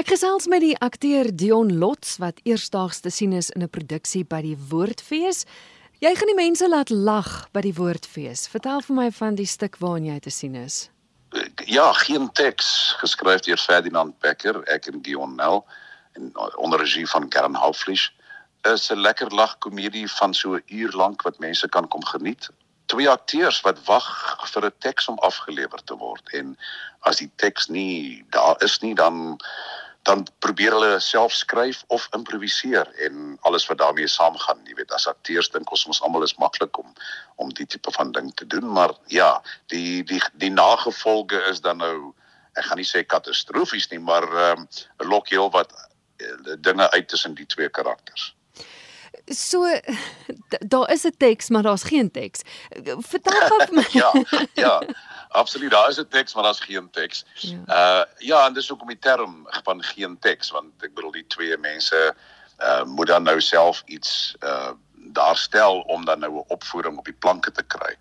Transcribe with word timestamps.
Ek 0.00 0.14
gesels 0.14 0.46
met 0.48 0.62
die 0.64 0.76
akteur 0.80 1.28
Dion 1.28 1.74
Lots 1.76 2.14
wat 2.22 2.38
eersdaags 2.48 3.02
te 3.04 3.10
sien 3.12 3.34
is 3.36 3.50
in 3.52 3.62
'n 3.62 3.68
produksie 3.68 4.22
by 4.24 4.40
die 4.40 4.56
Woordfees. 4.70 5.44
Jy 6.00 6.14
gaan 6.16 6.30
die 6.32 6.38
mense 6.38 6.68
laat 6.68 6.88
lag 6.88 7.50
by 7.52 7.60
die 7.60 7.74
Woordfees. 7.74 8.48
Vertel 8.48 8.80
vir 8.80 8.96
my 8.96 9.10
van 9.10 9.34
die 9.34 9.46
stuk 9.46 9.76
waarin 9.76 10.06
jy 10.06 10.18
te 10.18 10.30
sien 10.30 10.54
is. 10.54 10.88
Ja, 11.66 11.92
geen 11.92 12.32
teks 12.32 12.94
geskryf 13.02 13.40
deur 13.40 13.58
Ferdinand 13.58 14.18
Becker, 14.20 14.62
ek 14.72 14.86
en 14.86 15.02
Dion 15.02 15.36
Nel 15.36 15.66
en 16.12 16.32
onder 16.56 16.80
regie 16.80 17.06
van 17.06 17.28
Karen 17.28 17.54
Houflisch. 17.54 18.08
Is 18.62 18.90
'n 18.90 18.96
lekker 18.96 19.28
lag 19.34 19.58
komedie 19.58 20.08
van 20.08 20.34
so 20.34 20.54
'n 20.54 20.62
uur 20.66 20.92
lank 20.92 21.22
wat 21.22 21.38
mense 21.38 21.68
kan 21.68 21.88
kom 21.88 22.04
geniet 22.04 22.48
twee 22.90 23.10
akteurs 23.10 23.60
wat 23.60 23.78
wag 23.86 24.06
vir 24.52 24.64
'n 24.66 24.72
teks 24.78 25.08
om 25.08 25.18
afgelewer 25.18 25.82
te 25.84 25.96
word 25.96 26.32
en 26.38 26.56
as 27.00 27.16
die 27.22 27.30
teks 27.36 27.68
nie 27.68 28.24
daar 28.30 28.56
is 28.66 28.80
nie 28.80 28.94
dan 28.94 29.38
dan 30.08 30.24
probeer 30.38 30.72
hulle 30.72 31.00
self 31.00 31.32
skryf 31.36 31.82
of 31.88 32.08
improviseer 32.16 32.88
en 33.06 33.36
alles 33.48 33.66
wat 33.68 33.78
daarmee 33.78 34.08
saamgaan 34.08 34.62
jy 34.68 34.74
weet 34.78 34.94
as 34.96 35.08
akteurs 35.10 35.50
dink 35.52 35.70
ons 35.70 35.86
ons 35.86 36.00
almal 36.02 36.24
is 36.24 36.38
maklik 36.40 36.78
om 36.78 36.94
om 37.36 37.52
die 37.56 37.66
tipe 37.66 37.92
van 37.92 38.12
ding 38.12 38.32
te 38.34 38.46
doen 38.46 38.66
maar 38.78 38.94
ja 39.12 39.42
die 39.72 40.02
die 40.04 40.22
die 40.32 40.52
nagevolge 40.54 41.42
is 41.52 41.60
dan 41.60 41.84
nou 41.84 42.14
ek 42.58 42.66
gaan 42.66 42.80
nie 42.80 42.88
sê 42.88 43.04
katastrofies 43.06 43.90
nie 43.92 44.02
maar 44.02 44.26
ehm 44.26 44.66
um, 44.66 45.10
lok 45.12 45.30
heel 45.30 45.50
wat 45.54 45.72
uh, 45.74 46.56
dinge 46.58 46.90
uit 46.90 47.08
tussen 47.08 47.34
die 47.34 47.46
twee 47.46 47.68
karakters. 47.68 48.34
So 49.26 49.66
daar 50.58 50.90
is 50.90 51.04
'n 51.04 51.14
teks, 51.16 51.48
maar 51.48 51.62
daar's 51.62 51.82
geen 51.82 52.10
teks. 52.10 52.40
Vertel 52.98 53.40
gou 53.48 53.64
vir 53.64 53.74
my. 53.74 53.86
ja, 54.02 54.12
ja. 54.54 54.82
Absoluut, 55.40 55.70
daar 55.70 55.88
is 55.88 55.98
'n 55.98 56.08
teks, 56.08 56.34
maar 56.34 56.42
daar's 56.42 56.60
geen 56.60 56.90
teks. 56.90 57.24
Ja. 57.34 57.58
Uh 57.66 58.04
ja, 58.18 58.46
en 58.46 58.52
dis 58.52 58.68
hoekom 58.68 58.88
die 58.88 58.98
term 58.98 59.48
van 59.62 59.82
geen 59.82 60.18
teks, 60.18 60.50
want 60.50 60.82
ek 60.82 60.94
bedoel 60.94 61.10
die 61.10 61.26
twee 61.26 61.56
mense 61.56 62.14
uh 62.58 62.84
moet 62.84 63.06
dan 63.06 63.22
nou 63.22 63.40
self 63.40 63.82
iets 63.86 64.34
uh 64.40 64.70
daar 64.92 65.36
stel 65.36 65.80
om 65.80 66.04
dan 66.04 66.18
nou 66.18 66.32
'n 66.32 66.44
opvoering 66.48 66.98
op 66.98 67.04
die 67.04 67.18
planke 67.18 67.52
te 67.52 67.62
kry. 67.62 67.96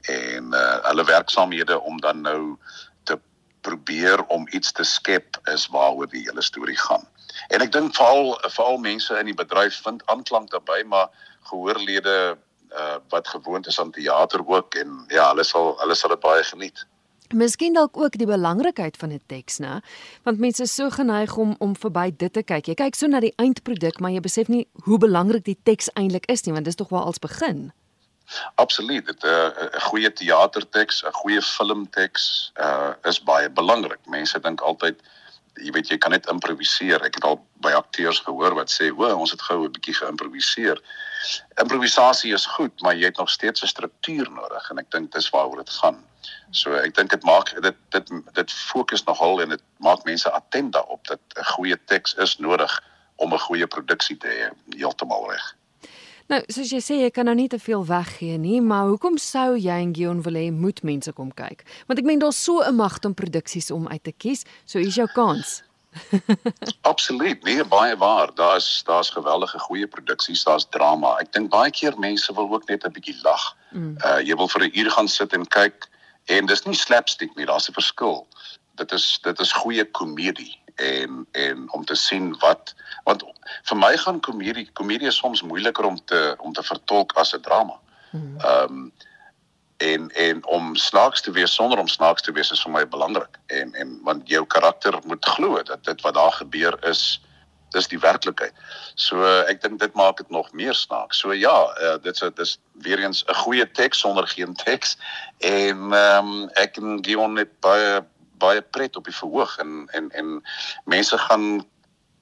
En 0.00 0.44
uh 0.52 0.84
hulle 0.84 1.04
werksaamhede 1.04 1.80
om 1.80 2.00
dan 2.00 2.20
nou 2.20 2.56
te 3.02 3.18
probeer 3.60 4.24
om 4.26 4.46
iets 4.50 4.72
te 4.72 4.84
skep 4.84 5.40
is 5.44 5.66
waaroor 5.66 6.08
die 6.08 6.22
hele 6.22 6.42
storie 6.42 6.78
gaan. 6.78 7.08
En 7.48 7.60
ek 7.60 7.72
dink 7.72 7.94
veral 7.94 8.38
veral 8.48 8.78
mense 8.78 9.18
in 9.18 9.24
die 9.24 9.34
bedryf 9.34 9.82
vind 9.82 10.06
aanklank 10.06 10.50
daarbey, 10.50 10.84
maar 10.84 11.08
gehoorlede 11.50 12.38
uh 12.70 12.96
wat 13.10 13.28
gewoond 13.28 13.66
is 13.66 13.80
aan 13.80 13.90
teater 13.90 14.42
ook 14.46 14.74
en 14.74 15.04
ja, 15.08 15.28
hulle 15.28 15.44
sal 15.44 15.74
hulle 15.82 15.94
sal 15.94 16.14
dit 16.14 16.20
baie 16.20 16.42
geniet. 16.42 16.86
Miskien 17.30 17.74
dalk 17.74 17.96
ook 17.96 18.16
die 18.18 18.26
belangrikheid 18.26 18.96
van 18.96 19.12
'n 19.12 19.20
teks, 19.26 19.58
né? 19.58 19.80
Want 20.22 20.38
mense 20.38 20.62
is 20.62 20.74
so 20.74 20.90
geneig 20.90 21.36
om 21.36 21.54
om 21.58 21.76
verby 21.76 22.10
dit 22.16 22.32
te 22.32 22.42
kyk. 22.42 22.66
Jy 22.66 22.74
kyk 22.74 22.94
so 22.94 23.06
na 23.06 23.20
die 23.20 23.34
eindproduk, 23.36 24.00
maar 24.00 24.10
jy 24.10 24.20
besef 24.20 24.48
nie 24.48 24.66
hoe 24.84 24.98
belangrik 24.98 25.44
die 25.44 25.58
teks 25.62 25.90
eintlik 25.94 26.26
is 26.26 26.42
nie, 26.42 26.52
want 26.52 26.64
dis 26.64 26.74
tog 26.74 26.88
waar 26.88 27.02
alles 27.02 27.18
begin. 27.18 27.72
Absoluut. 28.54 29.06
Dit 29.06 29.22
'n 29.22 29.26
uh, 29.26 29.50
'n 29.74 29.80
goeie 29.80 30.12
teaterteks, 30.12 31.04
'n 31.04 31.12
goeie 31.12 31.42
filmteks 31.42 32.52
uh 32.56 32.92
is 33.02 33.22
baie 33.22 33.50
belangrik. 33.50 34.02
Mense 34.06 34.40
dink 34.40 34.60
altyd 34.60 34.96
jy 35.54 35.70
weet 35.70 35.88
jy 35.88 35.98
kan 35.98 36.10
net 36.10 36.26
improviseer. 36.26 37.02
Ek 37.02 37.14
het 37.14 37.24
al 37.24 37.46
by 37.60 37.72
akteurs 37.72 38.18
gehoor 38.18 38.54
wat 38.54 38.70
sê, 38.70 38.90
"O, 38.90 39.14
ons 39.14 39.30
het 39.30 39.42
gou 39.42 39.64
'n 39.64 39.72
bietjie 39.72 39.94
geïmproviseer." 39.94 40.82
Improvisasie 41.60 42.32
is 42.32 42.46
goed, 42.46 42.80
maar 42.80 42.96
jy 42.96 43.04
het 43.04 43.16
nog 43.16 43.30
steeds 43.30 43.62
'n 43.62 43.66
struktuur 43.66 44.30
nodig 44.30 44.70
en 44.70 44.78
ek 44.78 44.90
dink 44.90 45.12
dis 45.12 45.30
waaroor 45.30 45.56
dit 45.56 45.70
gaan. 45.70 46.04
So 46.50 46.72
ek 46.72 46.94
dink 46.94 47.10
dit 47.10 47.22
maak 47.22 47.54
dit 47.62 47.76
dit 47.90 48.10
dit 48.32 48.52
fokus 48.52 49.04
nogal 49.04 49.42
en 49.42 49.48
dit 49.48 49.62
maak 49.78 50.04
mense 50.04 50.30
attent 50.30 50.72
daarop 50.72 51.06
dat 51.06 51.20
'n 51.36 51.44
goeie 51.44 51.78
teks 51.84 52.14
is 52.14 52.38
nodig 52.38 52.82
om 53.16 53.32
'n 53.34 53.38
goeie 53.38 53.66
produksie 53.66 54.16
te 54.16 54.28
hê, 54.28 54.76
heeltemal 54.76 55.30
reg. 55.30 55.56
Nou, 56.30 56.42
soos 56.46 56.70
jy 56.70 56.78
sê, 56.78 56.94
jy 57.02 57.10
kan 57.10 57.24
nou 57.24 57.34
nie 57.34 57.48
te 57.48 57.58
veel 57.58 57.86
weggee 57.86 58.38
nie, 58.38 58.60
maar 58.60 58.86
hoekom 58.86 59.16
sou 59.18 59.56
jy 59.58 59.80
en 59.82 59.94
Gion 59.94 60.22
wil 60.22 60.34
hê 60.38 60.52
moet 60.54 60.82
mense 60.82 61.12
kom 61.12 61.32
kyk? 61.34 61.64
Want 61.88 61.98
ek 61.98 62.06
meen 62.06 62.18
daar's 62.22 62.44
so 62.44 62.62
'n 62.62 62.76
magt 62.76 63.04
om 63.04 63.14
produksies 63.14 63.70
om 63.70 63.88
uit 63.88 64.04
te 64.04 64.12
kies, 64.12 64.44
so 64.64 64.78
hier's 64.78 64.94
jou 64.94 65.08
kans. 65.08 65.62
Absoluut, 66.80 67.42
nee, 67.42 67.64
baie 67.64 67.96
waar. 67.96 68.34
Daar's 68.34 68.82
daar's 68.84 69.10
geweldige 69.10 69.58
goeie 69.58 69.86
produksies, 69.86 70.44
daar's 70.44 70.66
drama. 70.70 71.16
Ek 71.18 71.32
dink 71.32 71.50
baie 71.50 71.70
keer 71.70 71.98
mense 71.98 72.34
wil 72.34 72.52
ook 72.52 72.68
net 72.68 72.84
'n 72.86 72.92
bietjie 72.92 73.18
lag. 73.22 73.56
Mm. 73.70 73.96
Uh 74.04 74.20
jy 74.22 74.36
wil 74.36 74.48
vir 74.48 74.62
'n 74.66 74.78
uur 74.78 74.90
gaan 74.90 75.08
sit 75.08 75.32
en 75.32 75.46
kyk 75.46 75.88
en 76.24 76.46
dis 76.46 76.64
nie 76.64 76.74
slapstick 76.74 77.34
nie, 77.36 77.46
daar's 77.46 77.68
'n 77.68 77.72
verskil. 77.72 78.26
Dit 78.74 78.92
is 78.92 79.18
dit 79.22 79.40
is 79.40 79.52
goeie 79.52 79.84
komedie 79.84 80.58
en 80.76 81.26
en 81.32 81.72
om 81.72 81.84
te 81.84 81.94
sien 81.94 82.38
wat 82.38 82.74
want 83.04 83.24
vir 83.62 83.76
my 83.76 83.96
gaan 83.96 84.20
komedie 84.20 84.68
komedie 84.72 85.10
soms 85.10 85.42
moeiliker 85.42 85.84
om 85.84 85.98
te 86.04 86.36
om 86.38 86.52
te 86.52 86.62
vertolk 86.62 87.12
as 87.12 87.34
'n 87.34 87.40
drama. 87.40 87.78
Hmm. 88.10 88.36
Ehm 88.38 88.72
um, 88.72 88.92
en 89.80 90.10
en 90.10 90.44
om 90.46 90.76
snaaks 90.76 91.20
te 91.24 91.32
wees 91.32 91.54
sonder 91.54 91.78
om 91.78 91.88
snaaks 91.88 92.22
te 92.22 92.32
wees 92.36 92.50
is 92.52 92.62
vir 92.62 92.72
my 92.72 92.84
belangrik 92.88 93.40
en 93.46 93.74
en 93.74 93.98
want 94.04 94.28
jou 94.28 94.44
karakter 94.46 94.98
moet 95.08 95.24
glo 95.36 95.62
dat 95.62 95.84
dit 95.84 96.00
wat 96.06 96.14
daar 96.14 96.32
gebeur 96.32 96.76
is 96.88 97.20
dis 97.70 97.88
die 97.90 98.00
werklikheid. 98.02 98.54
So 98.98 99.22
ek 99.48 99.62
dink 99.62 99.78
dit 99.80 99.94
maak 99.98 100.18
dit 100.18 100.30
nog 100.34 100.50
meer 100.58 100.74
snaaks. 100.74 101.20
So 101.22 101.34
ja, 101.36 101.54
uh, 101.78 101.96
dit 102.02 102.22
is 102.22 102.32
dis 102.36 102.56
weer 102.84 102.98
eens 102.98 103.24
'n 103.28 103.34
goeie 103.44 103.66
teks 103.70 103.98
sonder 103.98 104.26
geen 104.26 104.54
teks 104.54 104.96
en 105.38 105.92
ehm 105.92 106.26
um, 106.26 106.48
ek 106.54 106.76
en 106.76 106.98
Gion 107.04 107.36
het 107.36 107.52
baie 107.60 108.02
baie 108.40 108.62
pret 108.62 108.96
op 108.96 109.04
die 109.04 109.16
verhoog 109.16 109.58
en 109.58 109.88
en 109.92 110.10
en 110.10 110.42
mense 110.84 111.18
gaan 111.18 111.64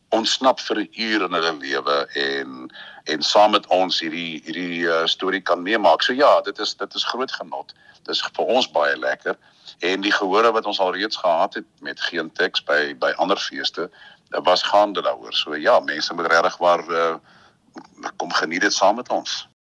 ontsnap 0.08 0.60
vir 0.60 0.76
'n 0.80 0.88
uur 0.92 1.22
in 1.26 1.32
hulle 1.32 1.52
lewe 1.58 2.08
en 2.14 2.70
en 3.04 3.22
saam 3.22 3.50
met 3.50 3.66
ons 3.66 4.00
hierdie 4.00 4.42
hierdie 4.44 4.84
uh, 4.84 5.06
storie 5.06 5.40
kan 5.40 5.62
meemaak. 5.62 6.02
So 6.02 6.12
ja, 6.12 6.40
dit 6.40 6.58
is 6.58 6.74
dit 6.74 6.94
is 6.94 7.04
groot 7.04 7.32
genot. 7.32 7.74
Dit 8.02 8.14
is 8.14 8.22
vir 8.36 8.44
ons 8.44 8.70
baie 8.70 8.96
lekker 8.96 9.36
en 9.78 10.00
die 10.00 10.12
gehore 10.12 10.52
wat 10.52 10.66
ons 10.66 10.80
al 10.80 10.92
reeds 10.92 11.16
gehad 11.16 11.54
het 11.54 11.64
met 11.80 12.00
geen 12.00 12.32
teks 12.32 12.64
by 12.64 12.94
by 12.98 13.12
ander 13.16 13.36
feeste, 13.36 13.90
dit 14.30 14.44
was 14.44 14.62
gaande 14.62 15.02
daaroor. 15.02 15.32
So 15.32 15.54
ja, 15.54 15.80
mense 15.80 16.14
moet 16.14 16.26
regtig 16.26 16.56
waar 16.56 16.84
uh, 16.90 17.14
kom 18.16 18.32
geniet 18.32 18.60
dit 18.60 18.72
saam 18.72 18.96
met 18.96 19.08
ons. 19.08 19.48